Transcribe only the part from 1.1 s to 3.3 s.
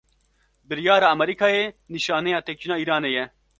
Emerîkayê, nîşaneya têkçûna Îranê ye